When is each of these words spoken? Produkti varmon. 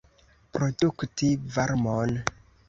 Produkti 0.57 1.29
varmon. 1.59 2.17